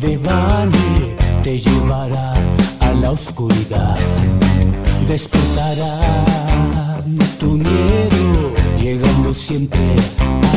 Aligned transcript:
devane 0.00 1.16
te 1.42 1.58
llevará 1.58 2.32
a 2.80 2.92
la 2.94 3.10
oscuridad. 3.10 3.96
Despertará 5.08 5.94
tu 7.38 7.58
miedo, 7.58 8.54
llegando 8.76 9.34
siempre 9.34 9.96
a 10.42 10.49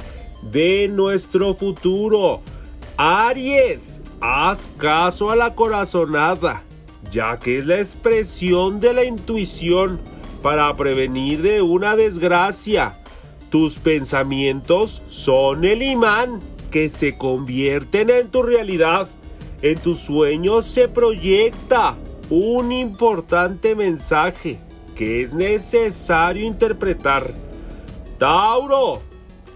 de 0.51 0.89
nuestro 0.89 1.53
futuro. 1.53 2.41
Aries, 2.97 4.01
haz 4.19 4.69
caso 4.77 5.29
a 5.29 5.35
la 5.35 5.55
corazonada 5.55 6.63
ya 7.13 7.37
que 7.37 7.59
es 7.59 7.65
la 7.67 7.77
expresión 7.77 8.79
de 8.79 8.93
la 8.93 9.05
intuición 9.05 10.01
para 10.41 10.75
prevenir 10.75 11.43
de 11.43 11.61
una 11.61 11.95
desgracia. 11.95 12.95
Tus 13.51 13.77
pensamientos 13.77 15.03
son 15.07 15.63
el 15.63 15.83
imán 15.83 16.39
que 16.71 16.89
se 16.89 17.15
convierten 17.15 18.09
en 18.09 18.29
tu 18.29 18.41
realidad. 18.41 19.07
En 19.61 19.77
tus 19.77 19.99
sueños 19.99 20.65
se 20.65 20.87
proyecta 20.87 21.95
un 22.31 22.71
importante 22.71 23.75
mensaje 23.75 24.57
que 24.95 25.21
es 25.21 25.33
necesario 25.33 26.47
interpretar. 26.47 27.31
Tauro, 28.17 29.01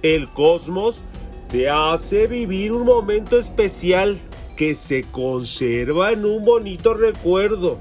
el 0.04 0.30
cosmos 0.30 1.02
te 1.50 1.70
hace 1.70 2.28
vivir 2.28 2.72
un 2.72 2.86
momento 2.86 3.40
especial 3.40 4.20
que 4.58 4.76
se 4.76 5.04
conserva 5.04 6.12
en 6.12 6.26
un 6.26 6.44
bonito 6.44 6.94
recuerdo. 6.94 7.80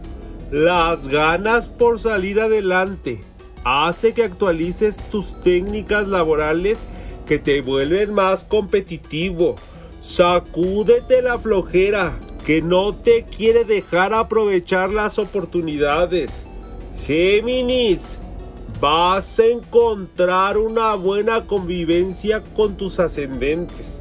Las 0.52 1.08
ganas 1.08 1.69
por 1.69 1.98
salir 1.98 2.38
adelante 2.38 3.20
hace 3.64 4.12
que 4.12 4.22
actualices 4.22 4.98
tus 5.10 5.41
técnicas 5.41 6.06
laborales 6.06 6.88
que 7.27 7.41
te 7.41 7.62
vuelven 7.62 8.14
más 8.14 8.44
competitivo. 8.44 9.56
Sacúdete 10.00 11.22
la 11.22 11.38
flojera 11.41 12.16
que 12.44 12.62
no 12.62 12.94
te 12.94 13.24
quiere 13.24 13.64
dejar 13.64 14.14
aprovechar 14.14 14.91
las 14.91 15.19
oportunidades. 15.19 16.44
Géminis, 17.04 18.19
vas 18.80 19.41
a 19.41 19.47
encontrar 19.47 20.58
una 20.58 20.94
buena 20.94 21.44
convivencia 21.47 22.44
con 22.54 22.77
tus 22.77 23.00
ascendentes. 23.00 24.00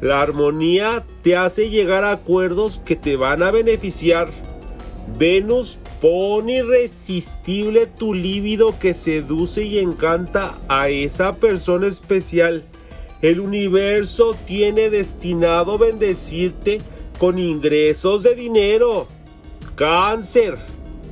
La 0.00 0.22
armonía 0.22 1.04
te 1.22 1.36
hace 1.36 1.70
llegar 1.70 2.04
a 2.04 2.12
acuerdos 2.12 2.80
que 2.84 2.96
te 2.96 3.16
van 3.16 3.42
a 3.42 3.50
beneficiar. 3.50 4.30
Venus 5.18 5.78
pone 6.00 6.58
irresistible 6.58 7.86
tu 7.86 8.14
líbido 8.14 8.78
que 8.78 8.92
seduce 8.92 9.64
y 9.64 9.78
encanta 9.78 10.58
a 10.68 10.88
esa 10.88 11.32
persona 11.32 11.86
especial. 11.86 12.64
El 13.20 13.38
universo 13.38 14.34
tiene 14.46 14.90
destinado 14.90 15.78
bendecirte 15.78 16.80
con 17.18 17.38
ingresos 17.38 18.24
de 18.24 18.34
dinero. 18.34 19.06
Cáncer, 19.76 20.58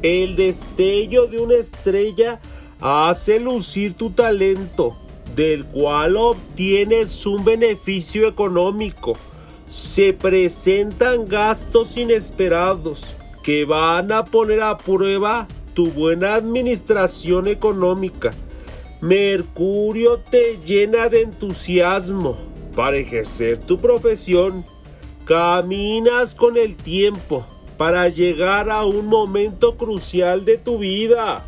el 0.03 0.35
destello 0.35 1.27
de 1.29 1.39
una 1.39 1.55
estrella 1.55 2.41
hace 2.81 3.39
lucir 3.39 3.95
tu 3.95 4.11
talento 4.11 4.97
del 5.37 5.65
cual 5.67 6.17
obtienes 6.17 7.27
un 7.27 7.45
beneficio 7.45 8.27
económico. 8.27 9.17
Se 9.71 10.13
presentan 10.13 11.27
gastos 11.27 11.97
inesperados 11.97 13.15
que 13.45 13.65
van 13.65 14.11
a 14.11 14.25
poner 14.25 14.61
a 14.61 14.77
prueba 14.77 15.47
tu 15.75 15.93
buena 15.93 16.35
administración 16.35 17.47
económica. 17.47 18.33
Mercurio 19.01 20.19
te 20.19 20.59
llena 20.67 21.09
de 21.09 21.23
entusiasmo 21.23 22.37
para 22.75 22.97
ejercer 22.97 23.59
tu 23.59 23.79
profesión. 23.79 24.65
Caminas 25.25 26.35
con 26.35 26.57
el 26.57 26.75
tiempo 26.75 27.47
para 27.77 28.09
llegar 28.09 28.71
a 28.71 28.85
un 28.85 29.07
momento 29.07 29.77
crucial 29.77 30.45
de 30.45 30.59
tu 30.59 30.79
vida. 30.79 31.47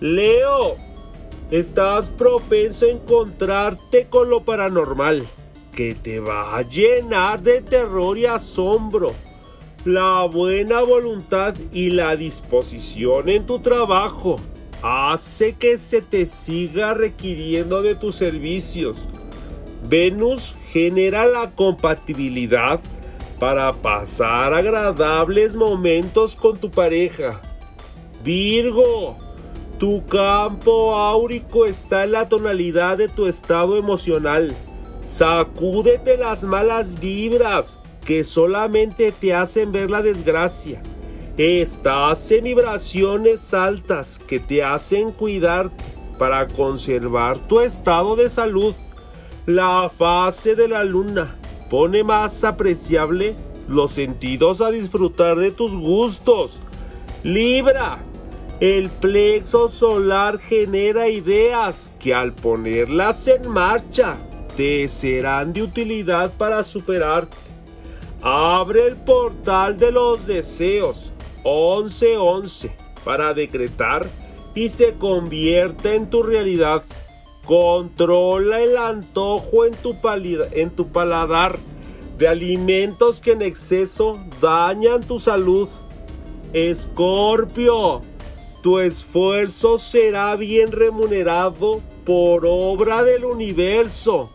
Leo, 0.00 0.76
estás 1.50 2.08
propenso 2.08 2.86
a 2.86 2.92
encontrarte 2.92 4.06
con 4.08 4.30
lo 4.30 4.42
paranormal, 4.42 5.26
que 5.74 5.94
te 5.94 6.20
va 6.20 6.56
a 6.56 6.62
llenar 6.62 7.42
de 7.42 7.60
terror 7.60 8.16
y 8.18 8.26
asombro. 8.26 9.12
La 9.84 10.22
buena 10.24 10.82
voluntad 10.82 11.54
y 11.72 11.90
la 11.90 12.14
disposición 12.14 13.28
en 13.28 13.46
tu 13.46 13.58
trabajo 13.58 14.38
hace 14.82 15.54
que 15.54 15.78
se 15.78 16.02
te 16.02 16.24
siga 16.24 16.94
requiriendo 16.94 17.82
de 17.82 17.94
tus 17.94 18.14
servicios. 18.14 19.08
Venus 19.88 20.54
genera 20.70 21.26
la 21.26 21.50
compatibilidad 21.50 22.80
para 23.40 23.72
pasar 23.72 24.54
agradables 24.54 25.56
momentos 25.56 26.36
con 26.36 26.58
tu 26.58 26.70
pareja. 26.70 27.40
Virgo, 28.22 29.16
tu 29.78 30.06
campo 30.06 30.94
áurico 30.94 31.66
está 31.66 32.04
en 32.04 32.12
la 32.12 32.28
tonalidad 32.28 32.98
de 32.98 33.08
tu 33.08 33.26
estado 33.26 33.76
emocional. 33.76 34.54
Sacúdete 35.02 36.16
las 36.16 36.44
malas 36.44 37.00
vibras 37.00 37.78
que 38.04 38.24
solamente 38.24 39.12
te 39.12 39.34
hacen 39.34 39.72
ver 39.72 39.90
la 39.90 40.00
desgracia. 40.00 40.80
Estás 41.36 42.30
en 42.30 42.44
vibraciones 42.44 43.52
altas 43.52 44.20
que 44.26 44.38
te 44.38 44.62
hacen 44.62 45.12
cuidarte 45.12 45.82
para 46.18 46.46
conservar 46.46 47.38
tu 47.38 47.60
estado 47.60 48.16
de 48.16 48.28
salud. 48.28 48.74
La 49.46 49.90
fase 49.90 50.54
de 50.54 50.68
la 50.68 50.84
luna 50.84 51.34
pone 51.68 52.04
más 52.04 52.44
apreciable 52.44 53.34
los 53.68 53.92
sentidos 53.92 54.60
a 54.60 54.70
disfrutar 54.70 55.36
de 55.36 55.50
tus 55.50 55.72
gustos. 55.72 56.60
Libra, 57.24 57.98
el 58.60 58.88
plexo 58.88 59.66
solar 59.66 60.38
genera 60.38 61.08
ideas 61.08 61.90
que 61.98 62.14
al 62.14 62.32
ponerlas 62.32 63.26
en 63.26 63.48
marcha 63.48 64.16
te 64.56 64.86
serán 64.88 65.52
de 65.52 65.62
utilidad 65.62 66.32
para 66.32 66.62
superarte. 66.62 67.36
Abre 68.20 68.86
el 68.86 68.96
portal 68.96 69.78
de 69.78 69.90
los 69.90 70.26
deseos 70.26 71.12
1111 71.44 72.72
para 73.04 73.34
decretar 73.34 74.06
y 74.54 74.68
se 74.68 74.94
convierta 74.94 75.94
en 75.94 76.08
tu 76.08 76.22
realidad. 76.22 76.82
Controla 77.44 78.60
el 78.60 78.76
antojo 78.76 79.64
en 79.64 79.74
tu, 79.74 79.96
en 80.52 80.70
tu 80.70 80.88
paladar 80.88 81.58
de 82.18 82.28
alimentos 82.28 83.20
que 83.20 83.32
en 83.32 83.42
exceso 83.42 84.18
dañan 84.40 85.02
tu 85.02 85.18
salud. 85.18 85.68
Escorpio, 86.52 88.02
tu 88.62 88.78
esfuerzo 88.78 89.78
será 89.78 90.36
bien 90.36 90.70
remunerado 90.70 91.80
por 92.04 92.44
obra 92.46 93.02
del 93.02 93.24
universo. 93.24 94.30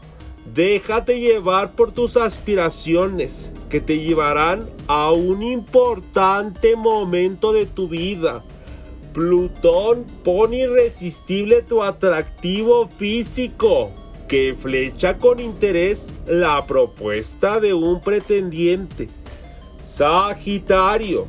Déjate 0.53 1.19
llevar 1.19 1.73
por 1.73 1.91
tus 1.91 2.17
aspiraciones 2.17 3.51
que 3.69 3.81
te 3.81 3.99
llevarán 3.99 4.67
a 4.87 5.11
un 5.11 5.43
importante 5.43 6.75
momento 6.75 7.53
de 7.53 7.65
tu 7.65 7.87
vida. 7.87 8.43
Plutón 9.13 10.05
pone 10.23 10.59
irresistible 10.59 11.63
tu 11.63 11.83
atractivo 11.83 12.87
físico 12.87 13.91
que 14.27 14.55
flecha 14.59 15.17
con 15.17 15.39
interés 15.39 16.13
la 16.25 16.65
propuesta 16.65 17.59
de 17.59 17.73
un 17.73 18.01
pretendiente. 18.01 19.09
Sagitario, 19.81 21.27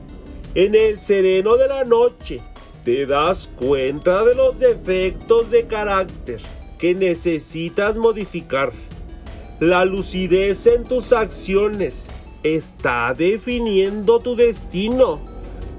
en 0.54 0.74
el 0.74 0.98
sereno 0.98 1.56
de 1.56 1.68
la 1.68 1.84
noche 1.84 2.40
te 2.84 3.06
das 3.06 3.48
cuenta 3.56 4.24
de 4.24 4.34
los 4.34 4.58
defectos 4.58 5.50
de 5.50 5.66
carácter 5.66 6.40
que 6.78 6.94
necesitas 6.94 7.96
modificar. 7.96 8.72
La 9.60 9.84
lucidez 9.84 10.68
en 10.68 10.84
tus 10.84 11.12
acciones 11.12 12.08
está 12.44 13.12
definiendo 13.12 14.20
tu 14.20 14.36
destino. 14.36 15.18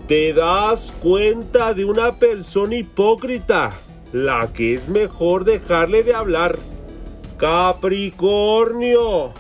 Te 0.06 0.34
das 0.34 0.94
cuenta 1.02 1.74
de 1.74 1.86
una 1.86 2.12
persona 2.12 2.76
hipócrita, 2.76 3.72
la 4.12 4.52
que 4.52 4.74
es 4.74 4.90
mejor 4.90 5.46
dejarle 5.46 6.04
de 6.04 6.14
hablar. 6.14 6.60
Capricornio, 7.38 9.32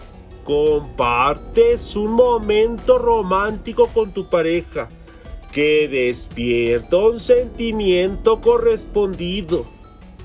compartes 0.45 1.97
un 1.97 2.13
momento 2.13 2.97
romántico 2.97 3.87
con 3.87 4.13
tu 4.13 4.29
pareja 4.29 4.87
que 5.51 5.89
despierta 5.89 6.95
un 6.95 7.19
sentimiento 7.19 8.39
correspondido. 8.39 9.65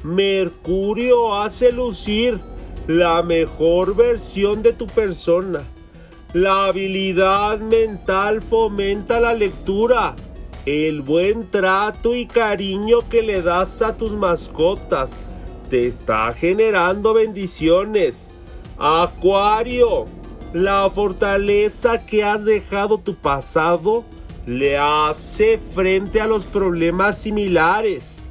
Mercurio 0.05 1.35
hace 1.35 1.73
lucir 1.73 2.39
la 2.87 3.23
mejor 3.23 3.95
versión 3.95 4.63
de 4.63 4.73
tu 4.73 4.87
persona. 4.87 5.63
La 6.33 6.67
habilidad 6.67 7.61
mental 7.61 8.43
fomenta 8.43 9.21
la 9.21 9.35
lectura, 9.35 10.15
el 10.67 11.03
buen 11.03 11.51
trato 11.51 12.15
y 12.15 12.27
cariño 12.27 13.09
que 13.09 13.23
le 13.23 13.43
das 13.43 13.83
a 13.83 13.97
tus 13.97 14.13
mascotas 14.13 15.17
te 15.69 15.87
está 15.87 16.33
generando 16.35 17.15
bendiciones. 17.15 18.33
Acuario, 18.79 20.05
la 20.53 20.89
fortaleza 20.91 22.05
que 22.05 22.23
has 22.23 22.45
dejado 22.45 22.99
tu 22.99 23.15
pasado 23.15 24.05
le 24.47 24.77
hace 24.77 25.59
frente 25.59 26.21
a 26.21 26.27
los 26.27 26.45
problemas 26.45 27.19
similares. 27.19 28.23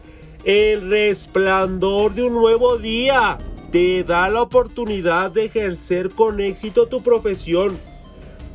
El 0.43 0.89
resplandor 0.89 2.13
de 2.13 2.23
un 2.23 2.33
nuevo 2.33 2.77
día 2.77 3.37
te 3.73 4.03
da 4.03 4.29
la 4.29 4.43
oportunidad 4.43 5.31
de 5.31 5.45
ejercer 5.45 6.11
con 6.11 6.39
éxito 6.39 6.85
tu 6.85 7.01
profesión. 7.01 7.75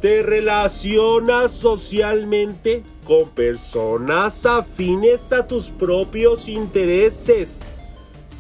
Te 0.01 0.23
relacionas 0.23 1.51
socialmente 1.51 2.85
con 3.05 3.29
personas 3.31 4.47
afines 4.47 5.33
a 5.33 5.45
tus 5.45 5.71
propios 5.71 6.49
intereses. 6.49 7.63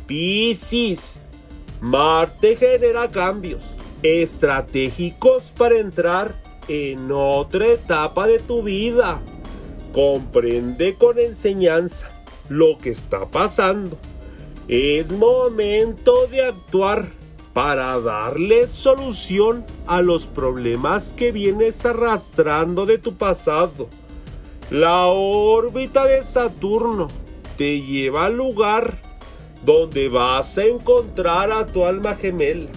Piscis, 0.07 1.19
Marte 1.81 2.55
genera 2.55 3.09
cambios 3.09 3.75
estratégicos 4.05 5.53
para 5.59 5.81
entrar 5.81 6.41
en 6.69 7.11
otra 7.11 7.67
etapa 7.67 8.29
de 8.29 8.39
tu 8.39 8.63
vida. 8.63 9.21
Comprende 9.93 10.95
con 10.95 11.19
enseñanza 11.19 12.09
lo 12.49 12.79
que 12.79 12.91
está 12.91 13.27
pasando. 13.27 13.99
Es 14.69 15.11
momento 15.11 16.26
de 16.26 16.44
actuar 16.44 17.09
para 17.55 17.99
darle 18.00 18.67
solución 18.67 19.65
a 19.87 20.03
los 20.03 20.26
problemas 20.26 21.15
que 21.17 21.32
vienes 21.32 21.87
arrastrando 21.87 22.85
de 22.85 22.99
tu 22.99 23.15
pasado. 23.15 23.88
La 24.70 25.06
órbita 25.06 26.05
de 26.05 26.23
Saturno 26.23 27.09
te 27.56 27.81
lleva 27.81 28.26
al 28.26 28.37
lugar 28.37 29.00
donde 29.65 30.11
vas 30.11 30.59
a 30.59 30.67
encontrar 30.67 31.50
a 31.50 31.64
tu 31.64 31.87
alma 31.87 32.14
gemela. 32.14 32.69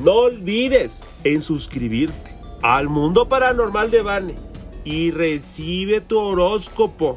No 0.00 0.12
olvides 0.12 1.02
en 1.24 1.40
suscribirte 1.40 2.36
al 2.60 2.90
mundo 2.90 3.26
paranormal 3.26 3.90
de 3.90 4.02
Bane 4.02 4.34
y 4.84 5.12
recibe 5.12 6.02
tu 6.02 6.18
horóscopo. 6.18 7.16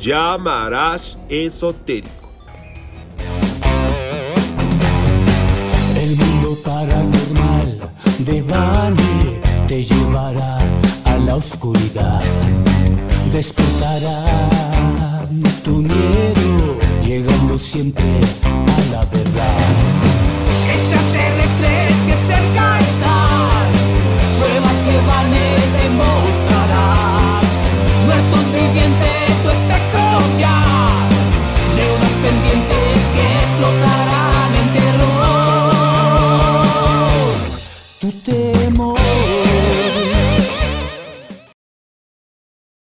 Llamarás 0.00 1.16
esotérico. 1.28 2.23
El 6.04 6.16
mundo 6.16 6.58
paranormal 6.62 7.80
de 8.18 8.42
Bane 8.42 9.40
te 9.66 9.82
llevará 9.82 10.58
a 11.04 11.16
la 11.16 11.36
oscuridad. 11.36 12.20
Despertará 13.32 15.26
tu 15.64 15.80
miedo, 15.80 16.78
llegando 17.02 17.58
siempre. 17.58 18.13